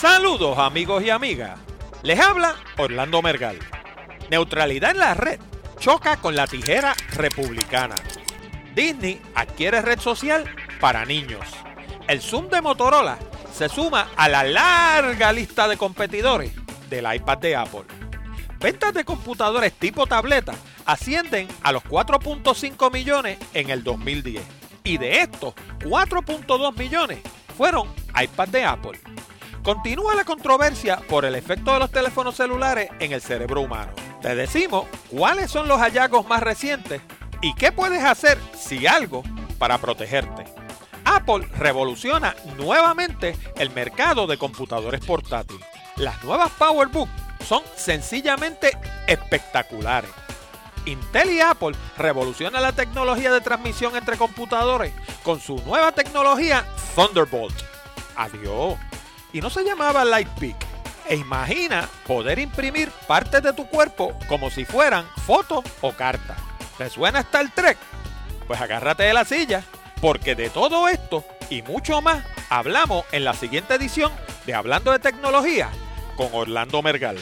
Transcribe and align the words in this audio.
Saludos 0.00 0.56
amigos 0.56 1.02
y 1.02 1.10
amigas. 1.10 1.60
Les 2.02 2.18
habla 2.18 2.56
Orlando 2.78 3.20
Mergal. 3.20 3.58
Neutralidad 4.30 4.92
en 4.92 4.98
la 4.98 5.12
red 5.12 5.38
choca 5.78 6.16
con 6.16 6.34
la 6.34 6.46
tijera 6.46 6.94
republicana. 7.12 7.96
Disney 8.74 9.20
adquiere 9.34 9.82
red 9.82 10.00
social 10.00 10.46
para 10.80 11.04
niños. 11.04 11.44
El 12.08 12.22
Zoom 12.22 12.48
de 12.48 12.62
Motorola 12.62 13.18
se 13.52 13.68
suma 13.68 14.08
a 14.16 14.30
la 14.30 14.42
larga 14.42 15.34
lista 15.34 15.68
de 15.68 15.76
competidores 15.76 16.54
del 16.88 17.06
iPad 17.14 17.36
de 17.36 17.56
Apple. 17.56 17.84
Ventas 18.58 18.94
de 18.94 19.04
computadores 19.04 19.74
tipo 19.74 20.06
tableta 20.06 20.54
ascienden 20.86 21.46
a 21.62 21.72
los 21.72 21.84
4.5 21.84 22.90
millones 22.90 23.38
en 23.52 23.68
el 23.68 23.84
2010. 23.84 24.42
Y 24.82 24.96
de 24.96 25.20
estos, 25.20 25.52
4.2 25.80 26.78
millones 26.78 27.18
fueron 27.54 27.86
iPad 28.18 28.48
de 28.48 28.64
Apple. 28.64 28.98
Continúa 29.62 30.14
la 30.14 30.24
controversia 30.24 30.96
por 31.06 31.26
el 31.26 31.34
efecto 31.34 31.72
de 31.72 31.80
los 31.80 31.90
teléfonos 31.90 32.34
celulares 32.34 32.88
en 32.98 33.12
el 33.12 33.20
cerebro 33.20 33.60
humano. 33.60 33.92
Te 34.22 34.34
decimos 34.34 34.86
cuáles 35.10 35.50
son 35.50 35.68
los 35.68 35.78
hallazgos 35.78 36.26
más 36.26 36.42
recientes 36.42 37.02
y 37.42 37.54
qué 37.54 37.70
puedes 37.70 38.02
hacer, 38.02 38.38
si 38.58 38.86
algo, 38.86 39.22
para 39.58 39.76
protegerte. 39.76 40.44
Apple 41.04 41.46
revoluciona 41.58 42.34
nuevamente 42.56 43.36
el 43.56 43.70
mercado 43.70 44.26
de 44.26 44.38
computadores 44.38 45.04
portátiles. 45.04 45.66
Las 45.96 46.24
nuevas 46.24 46.50
PowerBook 46.52 47.08
son 47.46 47.62
sencillamente 47.76 48.78
espectaculares. 49.06 50.10
Intel 50.86 51.32
y 51.32 51.40
Apple 51.40 51.76
revolucionan 51.98 52.62
la 52.62 52.72
tecnología 52.72 53.30
de 53.30 53.42
transmisión 53.42 53.94
entre 53.94 54.16
computadores 54.16 54.94
con 55.22 55.38
su 55.38 55.56
nueva 55.66 55.92
tecnología 55.92 56.64
Thunderbolt. 56.94 57.54
Adiós 58.16 58.78
y 59.32 59.40
no 59.40 59.50
se 59.50 59.64
llamaba 59.64 60.04
Lightpeak. 60.04 60.56
E 61.08 61.16
imagina 61.16 61.88
poder 62.06 62.38
imprimir 62.38 62.90
partes 63.08 63.42
de 63.42 63.52
tu 63.52 63.66
cuerpo 63.66 64.16
como 64.28 64.50
si 64.50 64.64
fueran 64.64 65.06
fotos 65.26 65.64
o 65.80 65.92
cartas. 65.92 66.38
¿Te 66.78 66.88
suena 66.88 67.20
Star 67.20 67.50
Trek? 67.54 67.76
Pues 68.46 68.60
agárrate 68.60 69.02
de 69.02 69.14
la 69.14 69.24
silla, 69.24 69.64
porque 70.00 70.34
de 70.34 70.50
todo 70.50 70.88
esto 70.88 71.24
y 71.50 71.62
mucho 71.62 72.00
más 72.00 72.24
hablamos 72.48 73.04
en 73.12 73.24
la 73.24 73.34
siguiente 73.34 73.74
edición 73.74 74.12
de 74.46 74.54
Hablando 74.54 74.92
de 74.92 74.98
Tecnología 75.00 75.68
con 76.16 76.28
Orlando 76.32 76.80
Mergal. 76.82 77.18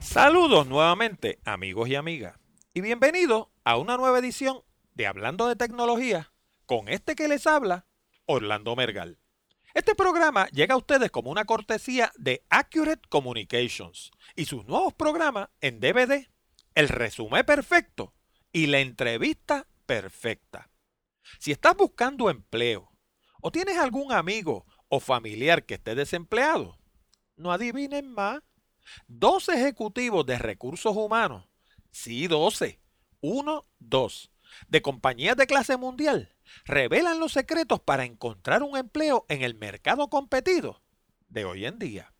Saludos 0.00 0.66
nuevamente 0.66 1.38
amigos 1.44 1.88
y 1.88 1.96
amigas 1.96 2.38
y 2.72 2.80
bienvenidos 2.80 3.48
a 3.64 3.76
una 3.76 3.96
nueva 3.96 4.18
edición 4.18 4.62
de 4.94 5.06
Hablando 5.06 5.46
de 5.46 5.56
Tecnología 5.56 6.32
con 6.66 6.88
este 6.88 7.14
que 7.14 7.28
les 7.28 7.46
habla, 7.46 7.86
Orlando 8.26 8.74
Mergal. 8.74 9.18
Este 9.74 9.94
programa 9.94 10.46
llega 10.48 10.74
a 10.74 10.78
ustedes 10.78 11.10
como 11.10 11.30
una 11.30 11.44
cortesía 11.44 12.12
de 12.16 12.44
Accurate 12.48 13.08
Communications 13.08 14.10
y 14.36 14.44
sus 14.44 14.64
nuevos 14.66 14.94
programas 14.94 15.48
en 15.60 15.80
DVD, 15.80 16.28
el 16.74 16.88
resumen 16.88 17.44
perfecto 17.44 18.14
y 18.52 18.66
la 18.66 18.80
entrevista 18.80 19.66
perfecta. 19.84 20.70
Si 21.38 21.52
estás 21.52 21.76
buscando 21.76 22.30
empleo 22.30 22.92
o 23.40 23.50
tienes 23.50 23.78
algún 23.78 24.12
amigo 24.12 24.64
o 24.88 25.00
familiar 25.00 25.64
que 25.64 25.74
esté 25.74 25.94
desempleado, 25.94 26.78
no 27.36 27.52
adivinen 27.52 28.12
más 28.12 28.42
Dos 29.06 29.48
ejecutivos 29.48 30.26
de 30.26 30.38
recursos 30.38 30.96
humanos, 30.96 31.46
sí, 31.90 32.26
12, 32.26 32.80
uno, 33.20 33.66
dos, 33.78 34.32
de 34.68 34.82
compañías 34.82 35.36
de 35.36 35.46
clase 35.46 35.76
mundial, 35.76 36.34
revelan 36.64 37.18
los 37.18 37.32
secretos 37.32 37.80
para 37.80 38.04
encontrar 38.04 38.62
un 38.62 38.76
empleo 38.76 39.26
en 39.28 39.42
el 39.42 39.54
mercado 39.54 40.08
competido 40.08 40.82
de 41.28 41.44
hoy 41.44 41.66
en 41.66 41.78
día. 41.78 42.14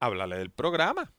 háblale 0.00 0.38
del 0.38 0.50
programa. 0.50 1.12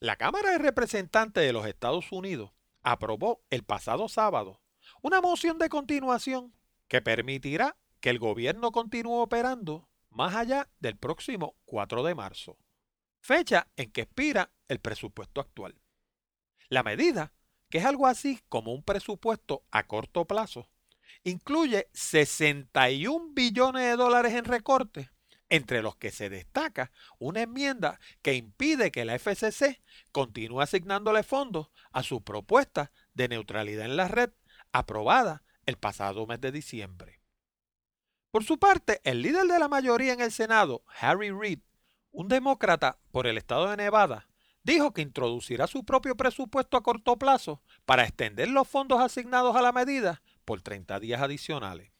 La 0.00 0.16
Cámara 0.16 0.52
de 0.52 0.58
Representantes 0.58 1.42
de 1.42 1.52
los 1.52 1.66
Estados 1.66 2.12
Unidos 2.12 2.52
aprobó 2.82 3.42
el 3.50 3.64
pasado 3.64 4.08
sábado 4.08 4.60
una 5.02 5.20
moción 5.20 5.58
de 5.58 5.68
continuación 5.68 6.54
que 6.86 7.00
permitirá 7.00 7.76
que 8.00 8.10
el 8.10 8.18
gobierno 8.18 8.72
continúe 8.72 9.20
operando 9.20 9.87
más 10.10 10.34
allá 10.34 10.68
del 10.80 10.96
próximo 10.96 11.56
4 11.64 12.02
de 12.02 12.14
marzo, 12.14 12.58
fecha 13.20 13.68
en 13.76 13.90
que 13.90 14.02
expira 14.02 14.50
el 14.68 14.80
presupuesto 14.80 15.40
actual. 15.40 15.80
La 16.68 16.82
medida, 16.82 17.32
que 17.70 17.78
es 17.78 17.84
algo 17.84 18.06
así 18.06 18.40
como 18.48 18.72
un 18.72 18.82
presupuesto 18.82 19.64
a 19.70 19.86
corto 19.86 20.26
plazo, 20.26 20.68
incluye 21.24 21.88
61 21.92 23.32
billones 23.32 23.84
de 23.84 23.96
dólares 23.96 24.34
en 24.34 24.44
recortes, 24.44 25.10
entre 25.48 25.82
los 25.82 25.96
que 25.96 26.10
se 26.10 26.28
destaca 26.28 26.92
una 27.18 27.42
enmienda 27.42 27.98
que 28.22 28.34
impide 28.34 28.90
que 28.90 29.04
la 29.04 29.18
FCC 29.18 29.80
continúe 30.12 30.60
asignándole 30.60 31.22
fondos 31.22 31.70
a 31.90 32.02
su 32.02 32.22
propuesta 32.22 32.92
de 33.14 33.28
neutralidad 33.28 33.86
en 33.86 33.96
la 33.96 34.08
red 34.08 34.30
aprobada 34.72 35.42
el 35.66 35.76
pasado 35.76 36.26
mes 36.26 36.40
de 36.40 36.52
diciembre. 36.52 37.17
Por 38.30 38.44
su 38.44 38.58
parte, 38.58 39.00
el 39.04 39.22
líder 39.22 39.46
de 39.46 39.58
la 39.58 39.68
mayoría 39.68 40.12
en 40.12 40.20
el 40.20 40.32
Senado, 40.32 40.82
Harry 41.00 41.30
Reid, 41.30 41.60
un 42.10 42.28
demócrata 42.28 42.98
por 43.10 43.26
el 43.26 43.38
estado 43.38 43.70
de 43.70 43.76
Nevada, 43.76 44.28
dijo 44.62 44.92
que 44.92 45.00
introducirá 45.00 45.66
su 45.66 45.84
propio 45.84 46.14
presupuesto 46.14 46.76
a 46.76 46.82
corto 46.82 47.18
plazo 47.18 47.62
para 47.86 48.04
extender 48.04 48.48
los 48.48 48.68
fondos 48.68 49.00
asignados 49.00 49.56
a 49.56 49.62
la 49.62 49.72
medida 49.72 50.22
por 50.44 50.60
30 50.60 51.00
días 51.00 51.22
adicionales. 51.22 51.90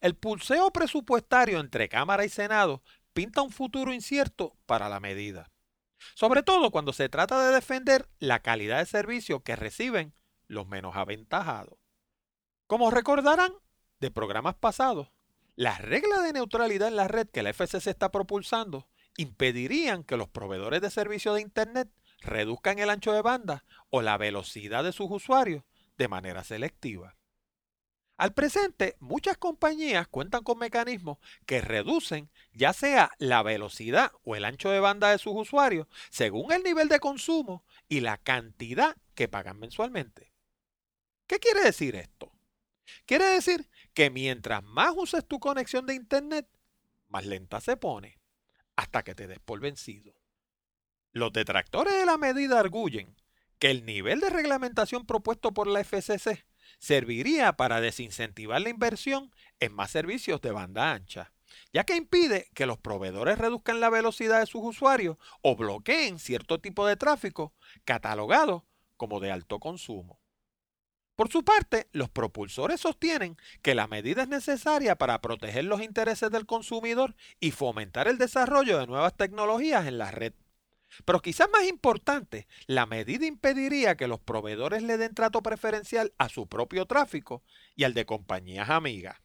El 0.00 0.14
pulseo 0.14 0.70
presupuestario 0.72 1.60
entre 1.60 1.90
Cámara 1.90 2.24
y 2.24 2.30
Senado 2.30 2.82
pinta 3.12 3.42
un 3.42 3.50
futuro 3.50 3.92
incierto 3.92 4.56
para 4.64 4.88
la 4.88 4.98
medida, 4.98 5.50
sobre 6.14 6.42
todo 6.42 6.70
cuando 6.70 6.94
se 6.94 7.10
trata 7.10 7.44
de 7.44 7.54
defender 7.54 8.08
la 8.18 8.40
calidad 8.40 8.78
de 8.78 8.86
servicio 8.86 9.42
que 9.42 9.56
reciben 9.56 10.14
los 10.46 10.66
menos 10.66 10.96
aventajados. 10.96 11.78
Como 12.66 12.90
recordarán 12.90 13.52
de 13.98 14.10
programas 14.10 14.54
pasados, 14.54 15.10
las 15.56 15.80
reglas 15.80 16.22
de 16.22 16.32
neutralidad 16.32 16.88
en 16.88 16.96
la 16.96 17.08
red 17.08 17.28
que 17.28 17.42
la 17.42 17.52
FCC 17.52 17.88
está 17.88 18.10
propulsando 18.10 18.88
impedirían 19.16 20.04
que 20.04 20.16
los 20.16 20.28
proveedores 20.28 20.80
de 20.80 20.90
servicio 20.90 21.34
de 21.34 21.42
Internet 21.42 21.88
reduzcan 22.20 22.78
el 22.78 22.90
ancho 22.90 23.12
de 23.12 23.22
banda 23.22 23.64
o 23.90 24.02
la 24.02 24.16
velocidad 24.16 24.84
de 24.84 24.92
sus 24.92 25.10
usuarios 25.10 25.64
de 25.96 26.08
manera 26.08 26.44
selectiva. 26.44 27.16
Al 28.16 28.34
presente, 28.34 28.96
muchas 29.00 29.38
compañías 29.38 30.06
cuentan 30.06 30.42
con 30.42 30.58
mecanismos 30.58 31.16
que 31.46 31.62
reducen 31.62 32.28
ya 32.52 32.74
sea 32.74 33.12
la 33.16 33.42
velocidad 33.42 34.12
o 34.24 34.36
el 34.36 34.44
ancho 34.44 34.68
de 34.68 34.78
banda 34.78 35.10
de 35.10 35.16
sus 35.16 35.32
usuarios 35.34 35.86
según 36.10 36.52
el 36.52 36.62
nivel 36.62 36.88
de 36.88 37.00
consumo 37.00 37.64
y 37.88 38.00
la 38.00 38.18
cantidad 38.18 38.94
que 39.14 39.28
pagan 39.28 39.58
mensualmente. 39.58 40.34
¿Qué 41.26 41.38
quiere 41.38 41.62
decir 41.62 41.96
esto? 41.96 42.30
Quiere 43.06 43.24
decir 43.24 43.69
que 43.94 44.10
mientras 44.10 44.62
más 44.62 44.92
uses 44.96 45.26
tu 45.26 45.40
conexión 45.40 45.86
de 45.86 45.94
Internet, 45.94 46.48
más 47.08 47.26
lenta 47.26 47.60
se 47.60 47.76
pone 47.76 48.18
hasta 48.76 49.02
que 49.02 49.14
te 49.14 49.26
des 49.26 49.40
por 49.40 49.60
vencido. 49.60 50.14
Los 51.12 51.32
detractores 51.32 51.94
de 51.94 52.06
la 52.06 52.16
medida 52.16 52.60
arguyen 52.60 53.16
que 53.58 53.70
el 53.70 53.84
nivel 53.84 54.20
de 54.20 54.30
reglamentación 54.30 55.04
propuesto 55.04 55.52
por 55.52 55.66
la 55.66 55.80
FCC 55.80 56.46
serviría 56.78 57.52
para 57.54 57.80
desincentivar 57.80 58.60
la 58.62 58.70
inversión 58.70 59.34
en 59.58 59.74
más 59.74 59.90
servicios 59.90 60.40
de 60.40 60.52
banda 60.52 60.92
ancha, 60.92 61.32
ya 61.72 61.84
que 61.84 61.96
impide 61.96 62.48
que 62.54 62.64
los 62.66 62.78
proveedores 62.78 63.38
reduzcan 63.38 63.80
la 63.80 63.90
velocidad 63.90 64.40
de 64.40 64.46
sus 64.46 64.62
usuarios 64.64 65.18
o 65.42 65.56
bloqueen 65.56 66.18
cierto 66.18 66.60
tipo 66.60 66.86
de 66.86 66.96
tráfico 66.96 67.52
catalogado 67.84 68.64
como 68.96 69.20
de 69.20 69.30
alto 69.30 69.58
consumo. 69.58 70.19
Por 71.20 71.30
su 71.30 71.44
parte, 71.44 71.86
los 71.92 72.08
propulsores 72.08 72.80
sostienen 72.80 73.36
que 73.60 73.74
la 73.74 73.86
medida 73.86 74.22
es 74.22 74.28
necesaria 74.28 74.96
para 74.96 75.20
proteger 75.20 75.66
los 75.66 75.82
intereses 75.82 76.30
del 76.30 76.46
consumidor 76.46 77.14
y 77.40 77.50
fomentar 77.50 78.08
el 78.08 78.16
desarrollo 78.16 78.78
de 78.78 78.86
nuevas 78.86 79.14
tecnologías 79.14 79.86
en 79.86 79.98
la 79.98 80.10
red. 80.10 80.32
Pero 81.04 81.20
quizás 81.20 81.50
más 81.50 81.64
importante, 81.64 82.48
la 82.66 82.86
medida 82.86 83.26
impediría 83.26 83.98
que 83.98 84.08
los 84.08 84.18
proveedores 84.18 84.82
le 84.82 84.96
den 84.96 85.14
trato 85.14 85.42
preferencial 85.42 86.14
a 86.16 86.30
su 86.30 86.46
propio 86.46 86.86
tráfico 86.86 87.42
y 87.76 87.84
al 87.84 87.92
de 87.92 88.06
compañías 88.06 88.70
amigas. 88.70 89.18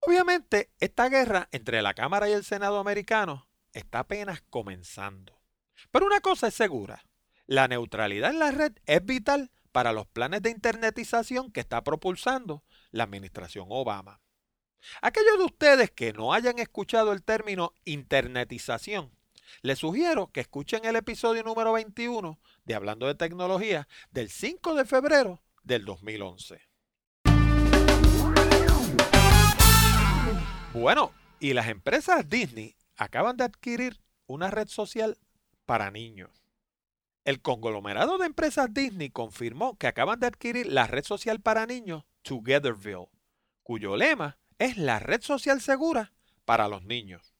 Obviamente, 0.00 0.68
esta 0.80 1.08
guerra 1.08 1.48
entre 1.50 1.80
la 1.80 1.94
Cámara 1.94 2.28
y 2.28 2.32
el 2.32 2.44
Senado 2.44 2.78
americano 2.78 3.48
está 3.72 4.00
apenas 4.00 4.42
comenzando. 4.50 5.40
Pero 5.92 6.04
una 6.04 6.20
cosa 6.20 6.48
es 6.48 6.54
segura, 6.54 7.06
la 7.46 7.68
neutralidad 7.68 8.32
en 8.32 8.38
la 8.38 8.50
red 8.50 8.72
es 8.84 9.02
vital 9.02 9.50
para 9.72 9.92
los 9.92 10.06
planes 10.06 10.42
de 10.42 10.50
internetización 10.50 11.50
que 11.52 11.60
está 11.60 11.82
propulsando 11.82 12.64
la 12.90 13.04
administración 13.04 13.66
Obama. 13.70 14.20
Aquellos 15.02 15.38
de 15.38 15.44
ustedes 15.44 15.90
que 15.90 16.12
no 16.12 16.32
hayan 16.32 16.58
escuchado 16.58 17.12
el 17.12 17.22
término 17.22 17.74
internetización, 17.84 19.12
les 19.62 19.78
sugiero 19.78 20.30
que 20.32 20.40
escuchen 20.40 20.84
el 20.84 20.96
episodio 20.96 21.42
número 21.42 21.72
21 21.72 22.38
de 22.64 22.74
Hablando 22.74 23.06
de 23.06 23.14
Tecnología 23.14 23.88
del 24.10 24.30
5 24.30 24.74
de 24.74 24.84
febrero 24.84 25.42
del 25.62 25.84
2011. 25.84 26.62
Bueno, 30.72 31.12
y 31.40 31.52
las 31.52 31.68
empresas 31.68 32.28
Disney 32.28 32.76
acaban 32.96 33.36
de 33.36 33.44
adquirir 33.44 34.00
una 34.26 34.50
red 34.50 34.68
social 34.68 35.18
para 35.66 35.90
niños. 35.90 36.30
El 37.30 37.40
conglomerado 37.42 38.18
de 38.18 38.26
empresas 38.26 38.74
Disney 38.74 39.08
confirmó 39.08 39.78
que 39.78 39.86
acaban 39.86 40.18
de 40.18 40.26
adquirir 40.26 40.66
la 40.66 40.88
red 40.88 41.04
social 41.04 41.40
para 41.40 41.64
niños 41.64 42.02
Togetherville, 42.22 43.06
cuyo 43.62 43.94
lema 43.94 44.36
es 44.58 44.76
la 44.76 44.98
red 44.98 45.22
social 45.22 45.60
segura 45.60 46.12
para 46.44 46.66
los 46.66 46.82
niños. 46.82 47.32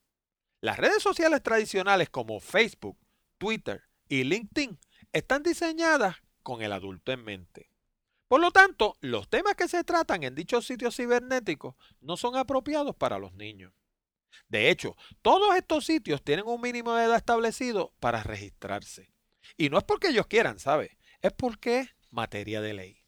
Las 0.61 0.77
redes 0.77 1.03
sociales 1.03 1.43
tradicionales 1.43 2.09
como 2.09 2.39
Facebook, 2.39 2.97
Twitter 3.37 3.83
y 4.09 4.23
LinkedIn 4.23 4.79
están 5.13 5.43
diseñadas 5.43 6.19
con 6.45 6.63
el 6.63 6.73
adulto 6.73 7.11
en 7.11 7.25
mente. 7.25 7.69
Por 8.29 8.41
lo 8.41 8.53
tanto, 8.53 8.97
los 9.01 9.29
temas 9.29 9.57
que 9.57 9.67
se 9.67 9.83
tratan 9.83 10.23
en 10.23 10.37
dichos 10.37 10.67
sitios 10.67 10.95
cibernéticos 10.95 11.75
no 12.01 12.17
son 12.17 12.37
apropiados 12.37 12.95
para 12.95 13.19
los 13.19 13.35
niños. 13.35 13.73
De 14.47 14.71
hecho, 14.71 14.97
todos 15.21 15.57
estos 15.57 15.85
sitios 15.85 16.23
tienen 16.23 16.47
un 16.47 16.61
mínimo 16.61 16.95
de 16.95 17.07
edad 17.07 17.17
establecido 17.17 17.93
para 17.99 18.23
registrarse. 18.23 19.11
Y 19.57 19.71
no 19.71 19.79
es 19.79 19.85
porque 19.85 20.09
ellos 20.09 20.27
quieran, 20.27 20.59
¿sabe? 20.59 20.99
Es 21.23 21.33
porque 21.33 21.81
es 21.81 21.95
materia 22.11 22.61
de 22.61 22.75
ley. 22.75 23.05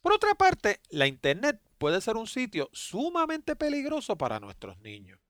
Por 0.00 0.12
otra 0.12 0.34
parte, 0.34 0.80
la 0.90 1.06
Internet 1.06 1.60
puede 1.78 2.00
ser 2.00 2.16
un 2.16 2.26
sitio 2.26 2.70
sumamente 2.72 3.56
peligroso 3.56 4.16
para 4.16 4.40
nuestros 4.40 4.78
niños. 4.78 5.20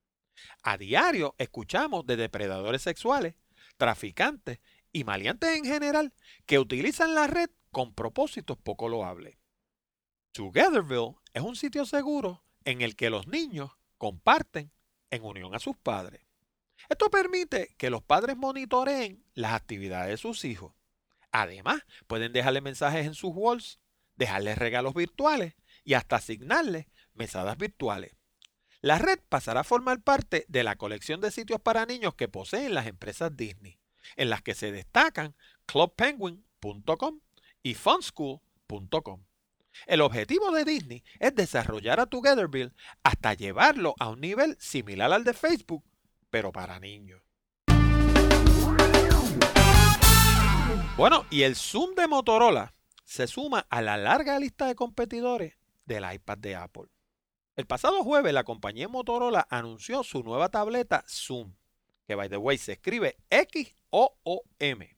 A 0.62 0.77
diario 0.77 1.35
escuchamos 1.39 2.06
de 2.06 2.17
depredadores 2.17 2.83
sexuales, 2.83 3.35
traficantes 3.77 4.61
y 4.93 5.05
maleantes 5.05 5.56
en 5.56 5.65
general 5.65 6.12
que 6.47 6.59
utilizan 6.59 7.15
la 7.15 7.27
red 7.27 7.50
con 7.71 7.95
propósitos 7.95 8.59
poco 8.59 8.88
loables. 8.88 9.38
Togetherville 10.33 11.17
es 11.33 11.43
un 11.43 11.56
sitio 11.56 11.85
seguro 11.85 12.45
en 12.65 12.83
el 12.83 12.97
que 12.97 13.11
los 13.11 13.27
niños 13.27 13.71
comparten 13.99 14.73
en 15.11 15.25
unión 15.25 15.55
a 15.55 15.59
sus 15.59 15.77
padres. 15.77 16.23
Esto 16.88 17.11
permite 17.11 17.75
que 17.79 17.90
los 17.90 18.02
padres 18.02 18.37
monitoreen 18.37 19.25
las 19.34 19.52
actividades 19.52 20.11
de 20.11 20.17
sus 20.17 20.44
hijos. 20.44 20.75
Además, 21.31 21.82
pueden 22.06 22.32
dejarle 22.32 22.61
mensajes 22.61 23.06
en 23.06 23.14
sus 23.14 23.32
walls, 23.34 23.81
dejarles 24.17 24.58
regalos 24.58 24.94
virtuales 24.94 25.55
y 25.84 25.94
hasta 25.94 26.17
asignarles 26.17 26.87
mesadas 27.14 27.56
virtuales. 27.56 28.14
La 28.81 28.99
red 28.99 29.20
pasará 29.29 29.61
a 29.61 29.64
formar 29.64 30.02
parte 30.02 30.44
de 30.49 30.64
la 30.64 30.76
colección 30.76 31.20
de 31.20 31.31
sitios 31.31 31.61
para 31.61 31.87
niños 31.87 32.14
que 32.14 32.28
poseen 32.28 32.75
las 32.75 32.87
empresas 32.87 33.37
Disney, 33.37 33.78
en 34.16 34.28
las 34.28 34.42
que 34.42 34.54
se 34.54 34.73
destacan 34.73 35.35
clubpenguin.com 35.66 37.21
y 37.62 37.75
funschool.com. 37.75 39.25
El 39.87 40.00
objetivo 40.00 40.50
de 40.50 40.64
Disney 40.64 41.04
es 41.18 41.35
desarrollar 41.35 42.00
a 42.00 42.07
Togetherville 42.07 42.73
hasta 43.02 43.35
llevarlo 43.35 43.95
a 43.99 44.09
un 44.09 44.21
nivel 44.21 44.57
similar 44.61 45.12
al 45.12 45.25
de 45.25 45.33
Facebook 45.33 45.85
pero 46.33 46.51
para 46.51 46.81
niños. 46.81 47.21
Bueno, 50.97 51.27
y 51.29 51.43
el 51.43 51.57
Zoom 51.57 51.95
de 51.95 52.09
Motorola 52.09 52.73
se 53.05 53.27
suma 53.27 53.67
a 53.69 53.83
la 53.83 53.99
larga 53.99 54.41
lista 54.41 54.67
de 54.67 54.75
competidores 54.75 55.59
del 55.85 56.11
iPad 56.11 56.39
de 56.39 56.57
Apple. 56.57 56.89
El 57.55 57.67
pasado 57.67 58.03
jueves 58.03 58.33
la 58.33 58.45
compañía 58.45 58.89
Motorola 58.89 59.47
anunció 59.51 60.03
su 60.03 60.23
nueva 60.23 60.49
tableta 60.49 61.05
Zoom, 61.07 61.55
que 62.07 62.15
by 62.15 62.31
the 62.31 62.39
way 62.39 62.57
se 62.57 62.73
escribe 62.73 63.19
X-O-O-M. 63.29 64.97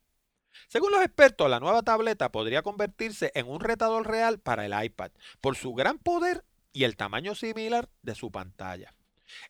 Según 0.68 0.92
los 0.92 1.02
expertos, 1.02 1.50
la 1.50 1.58
nueva 1.58 1.82
tableta 1.82 2.30
podría 2.30 2.62
convertirse 2.62 3.32
en 3.34 3.48
un 3.48 3.58
retador 3.58 4.06
real 4.06 4.38
para 4.38 4.66
el 4.66 4.84
iPad 4.84 5.10
por 5.40 5.56
su 5.56 5.74
gran 5.74 5.98
poder 5.98 6.44
y 6.72 6.84
el 6.84 6.96
tamaño 6.96 7.34
similar 7.34 7.88
de 8.02 8.14
su 8.14 8.30
pantalla. 8.30 8.94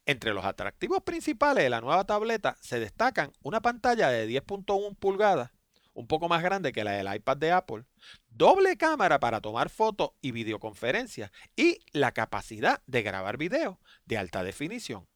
Entre 0.06 0.32
los 0.34 0.44
atractivos 0.44 1.02
principales 1.02 1.64
de 1.64 1.70
la 1.70 1.80
nueva 1.80 2.04
tableta 2.04 2.56
se 2.60 2.80
destacan 2.80 3.32
una 3.42 3.60
pantalla 3.60 4.08
de 4.10 4.28
10.1 4.28 4.96
pulgadas, 4.96 5.50
un 5.94 6.06
poco 6.06 6.28
más 6.28 6.42
grande 6.42 6.72
que 6.72 6.84
la 6.84 6.92
del 6.92 7.14
iPad 7.14 7.36
de 7.36 7.52
Apple, 7.52 7.84
doble 8.28 8.76
cámara 8.76 9.20
para 9.20 9.40
tomar 9.40 9.70
fotos 9.70 10.10
y 10.20 10.32
videoconferencias 10.32 11.30
y 11.56 11.78
la 11.92 12.12
capacidad 12.12 12.82
de 12.86 13.02
grabar 13.02 13.38
video 13.38 13.80
de 14.04 14.18
alta 14.18 14.42
definición. 14.42 15.06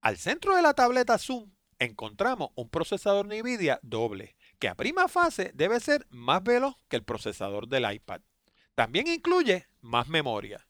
Al 0.00 0.16
centro 0.16 0.56
de 0.56 0.62
la 0.62 0.74
tableta 0.74 1.18
Zoom 1.18 1.52
encontramos 1.78 2.50
un 2.54 2.70
procesador 2.70 3.26
NVIDIA 3.26 3.80
doble, 3.82 4.36
que 4.58 4.68
a 4.68 4.74
prima 4.74 5.08
fase 5.08 5.50
debe 5.54 5.80
ser 5.80 6.06
más 6.10 6.42
veloz 6.42 6.74
que 6.88 6.96
el 6.96 7.04
procesador 7.04 7.68
del 7.68 7.90
iPad. 7.90 8.20
También 8.74 9.06
incluye 9.08 9.66
más 9.80 10.08
memoria. 10.08 10.66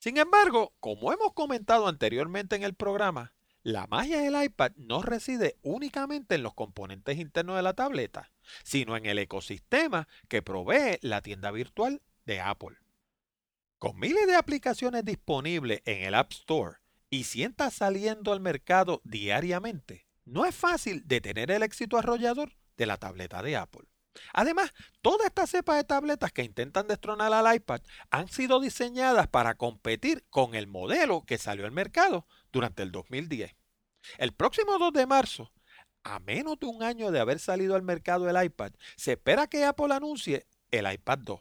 Sin 0.00 0.16
embargo, 0.16 0.72
como 0.80 1.12
hemos 1.12 1.34
comentado 1.34 1.86
anteriormente 1.86 2.56
en 2.56 2.62
el 2.62 2.72
programa, 2.72 3.34
la 3.62 3.86
magia 3.86 4.20
del 4.20 4.42
iPad 4.42 4.72
no 4.76 5.02
reside 5.02 5.58
únicamente 5.62 6.36
en 6.36 6.42
los 6.42 6.54
componentes 6.54 7.18
internos 7.18 7.56
de 7.56 7.62
la 7.62 7.74
tableta, 7.74 8.32
sino 8.64 8.96
en 8.96 9.04
el 9.04 9.18
ecosistema 9.18 10.08
que 10.28 10.40
provee 10.40 10.98
la 11.02 11.20
tienda 11.20 11.50
virtual 11.50 12.00
de 12.24 12.40
Apple. 12.40 12.78
Con 13.78 13.98
miles 13.98 14.26
de 14.26 14.36
aplicaciones 14.36 15.04
disponibles 15.04 15.82
en 15.84 16.02
el 16.02 16.14
App 16.14 16.32
Store 16.32 16.78
y 17.10 17.24
sienta 17.24 17.70
saliendo 17.70 18.32
al 18.32 18.40
mercado 18.40 19.02
diariamente, 19.04 20.06
no 20.24 20.46
es 20.46 20.54
fácil 20.54 21.02
detener 21.06 21.50
el 21.50 21.62
éxito 21.62 21.98
arrollador 21.98 22.56
de 22.78 22.86
la 22.86 22.96
tableta 22.96 23.42
de 23.42 23.58
Apple. 23.58 23.86
Además, 24.32 24.72
toda 25.02 25.26
esta 25.26 25.46
cepa 25.46 25.76
de 25.76 25.84
tabletas 25.84 26.32
que 26.32 26.42
intentan 26.42 26.88
destronar 26.88 27.32
al 27.32 27.54
iPad 27.54 27.80
han 28.10 28.28
sido 28.28 28.60
diseñadas 28.60 29.28
para 29.28 29.54
competir 29.54 30.24
con 30.30 30.54
el 30.54 30.66
modelo 30.66 31.24
que 31.24 31.38
salió 31.38 31.64
al 31.64 31.72
mercado 31.72 32.26
durante 32.52 32.82
el 32.82 32.92
2010. 32.92 33.54
El 34.18 34.32
próximo 34.32 34.78
2 34.78 34.92
de 34.92 35.06
marzo, 35.06 35.52
a 36.02 36.18
menos 36.20 36.58
de 36.58 36.66
un 36.66 36.82
año 36.82 37.10
de 37.10 37.20
haber 37.20 37.38
salido 37.38 37.74
al 37.74 37.82
mercado 37.82 38.28
el 38.28 38.44
iPad, 38.44 38.72
se 38.96 39.12
espera 39.12 39.46
que 39.46 39.64
Apple 39.64 39.94
anuncie 39.94 40.46
el 40.70 40.90
iPad 40.90 41.18
2. 41.18 41.40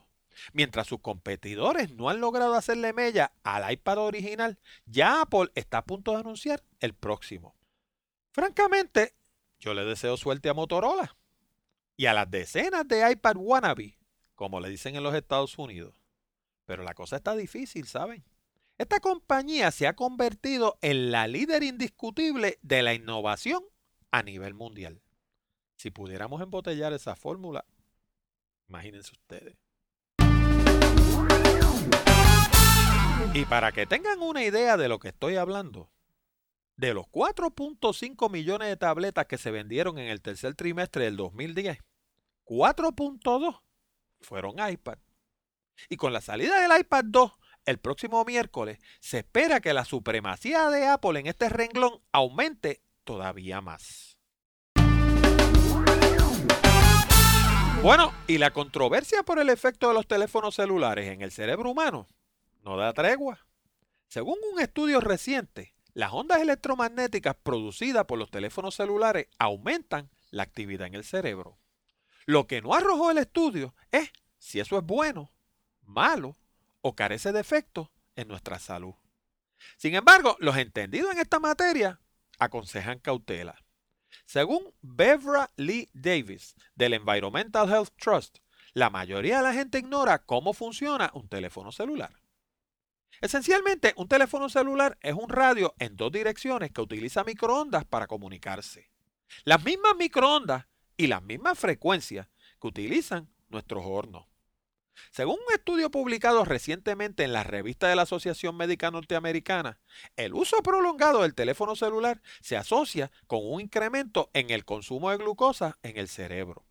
Mientras 0.54 0.88
sus 0.88 1.02
competidores 1.02 1.92
no 1.92 2.10
han 2.10 2.22
logrado 2.22 2.54
hacerle 2.54 2.94
mella 2.94 3.34
al 3.44 3.70
iPad 3.72 3.98
original, 3.98 4.60
ya 4.86 5.22
Apple 5.22 5.52
está 5.56 5.80
a 5.80 5.86
punto 5.86 6.12
de 6.12 6.20
anunciar 6.20 6.64
el 6.80 6.94
próximo. 6.94 7.56
Francamente, 8.32 9.16
yo 9.60 9.74
le 9.74 9.84
deseo 9.84 10.16
suerte 10.16 10.48
a 10.48 10.54
Motorola 10.54 11.19
y 12.00 12.06
a 12.06 12.14
las 12.14 12.32
decenas 12.32 12.88
de 12.88 13.12
iPad 13.12 13.36
wannabe, 13.36 13.98
como 14.34 14.62
le 14.62 14.70
dicen 14.70 14.96
en 14.96 15.04
los 15.04 15.14
Estados 15.14 15.58
Unidos. 15.58 16.02
Pero 16.64 16.82
la 16.84 16.94
cosa 16.94 17.18
está 17.18 17.36
difícil, 17.36 17.88
¿saben? 17.88 18.24
Esta 18.78 19.02
compañía 19.02 19.70
se 19.72 19.86
ha 19.86 19.98
convertido 19.98 20.78
en 20.82 21.12
la 21.12 21.28
líder 21.28 21.62
indiscutible 21.62 22.58
de 22.62 22.84
la 22.84 22.94
innovación 22.94 23.62
a 24.12 24.24
nivel 24.24 24.54
mundial. 24.54 25.02
Si 25.76 25.92
pudiéramos 25.92 26.42
embotellar 26.42 26.94
esa 26.94 27.18
fórmula, 27.18 27.66
imagínense 28.70 29.12
ustedes. 29.12 29.58
Y 33.34 33.44
para 33.44 33.74
que 33.74 33.86
tengan 33.86 34.22
una 34.22 34.46
idea 34.46 34.78
de 34.78 34.88
lo 34.88 35.00
que 35.00 35.10
estoy 35.10 35.36
hablando, 35.36 35.92
de 36.78 36.94
los 36.94 37.08
4.5 37.08 38.32
millones 38.32 38.70
de 38.70 38.78
tabletas 38.78 39.26
que 39.26 39.38
se 39.38 39.52
vendieron 39.52 40.00
en 40.00 40.08
el 40.08 40.22
tercer 40.22 40.56
trimestre 40.56 41.04
del 41.04 41.18
2010, 41.18 41.80
4.2 42.50 43.62
fueron 44.22 44.56
iPad. 44.60 44.98
Y 45.88 45.98
con 45.98 46.12
la 46.12 46.20
salida 46.20 46.60
del 46.60 46.82
iPad 46.82 47.04
2 47.06 47.32
el 47.66 47.78
próximo 47.78 48.26
miércoles, 48.26 48.80
se 49.00 49.20
espera 49.20 49.60
que 49.60 49.74
la 49.74 49.86
supremacía 49.86 50.70
de 50.70 50.88
Apple 50.88 51.20
en 51.20 51.28
este 51.28 51.50
renglón 51.50 52.02
aumente 52.12 52.82
todavía 53.04 53.62
más. 53.62 54.18
Bueno, 57.84 58.12
y 58.28 58.40
la 58.40 58.52
controversia 58.52 59.22
por 59.22 59.38
el 59.38 59.50
efecto 59.50 59.88
de 59.88 59.94
los 59.94 60.08
teléfonos 60.08 60.56
celulares 60.56 61.08
en 61.08 61.22
el 61.22 61.32
cerebro 61.32 61.70
humano 61.70 62.08
no 62.64 62.76
da 62.76 62.92
tregua. 62.94 63.46
Según 64.08 64.38
un 64.52 64.60
estudio 64.60 65.00
reciente, 65.00 65.76
las 65.94 66.12
ondas 66.12 66.42
electromagnéticas 66.42 67.36
producidas 67.36 68.06
por 68.06 68.18
los 68.18 68.32
teléfonos 68.32 68.74
celulares 68.74 69.28
aumentan 69.38 70.10
la 70.32 70.44
actividad 70.44 70.88
en 70.88 70.96
el 70.96 71.04
cerebro. 71.04 71.59
Lo 72.26 72.48
que 72.48 72.62
no 72.62 72.74
arrojó 72.74 73.12
el 73.12 73.18
estudio 73.18 73.74
es 73.92 74.12
si 74.38 74.60
eso 74.60 74.78
es 74.78 74.84
bueno, 74.84 75.32
malo 75.84 76.36
o 76.82 76.96
carece 76.96 77.32
de 77.32 77.40
efecto 77.40 77.92
en 78.16 78.28
nuestra 78.28 78.60
salud. 78.60 78.94
Sin 79.78 79.96
embargo, 79.96 80.38
los 80.40 80.58
entendidos 80.58 81.12
en 81.12 81.20
esta 81.20 81.40
materia 81.40 82.00
aconsejan 82.38 83.00
cautela. 83.00 83.62
Según 84.26 84.74
Bevra 84.82 85.50
Lee 85.56 85.90
Davis 85.94 86.56
del 86.76 86.94
Environmental 86.94 87.70
Health 87.70 87.94
Trust, 87.98 88.38
la 88.74 88.90
mayoría 88.90 89.38
de 89.38 89.44
la 89.44 89.54
gente 89.54 89.80
ignora 89.80 90.20
cómo 90.20 90.54
funciona 90.54 91.12
un 91.14 91.28
teléfono 91.28 91.72
celular. 91.72 92.22
Esencialmente, 93.22 93.94
un 93.98 94.08
teléfono 94.08 94.48
celular 94.48 94.98
es 95.02 95.14
un 95.14 95.30
radio 95.30 95.76
en 95.80 95.98
dos 95.98 96.12
direcciones 96.12 96.72
que 96.72 96.82
utiliza 96.82 97.24
microondas 97.24 97.84
para 97.86 98.08
comunicarse. 98.08 98.90
Las 99.44 99.64
mismas 99.64 99.96
microondas 99.98 100.66
y 101.00 101.08
las 101.08 101.24
mismas 101.24 101.58
frecuencias 101.58 102.28
que 102.60 102.68
utilizan 102.68 103.30
nuestros 103.48 103.86
hornos. 103.86 104.26
Según 105.12 105.36
un 105.36 105.54
estudio 105.54 105.90
publicado 105.90 106.44
recientemente 106.44 107.24
en 107.24 107.32
la 107.32 107.46
revista 107.46 107.88
de 107.88 107.96
la 107.96 108.02
Asociación 108.02 108.58
Médica 108.58 108.92
Norteamericana, 108.92 109.80
el 110.18 110.34
uso 110.34 110.62
prolongado 110.62 111.22
del 111.22 111.36
teléfono 111.36 111.78
celular 111.78 112.22
se 112.42 112.58
asocia 112.58 113.12
con 113.28 113.40
un 113.42 113.62
incremento 113.62 114.30
en 114.34 114.50
el 114.50 114.66
consumo 114.66 115.10
de 115.10 115.16
glucosa 115.16 115.80
en 115.84 115.98
el 115.98 116.10
cerebro. 116.10 116.66